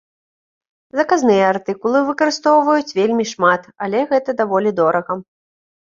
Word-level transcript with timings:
Заказныя 0.99 1.43
артыкулы 1.53 1.99
выкарыстоўваюць 2.09 2.95
вельмі 3.03 3.29
шмат, 3.35 3.61
але 3.89 3.99
гэта 4.11 4.29
даволі 4.45 4.69
дорага. 4.85 5.13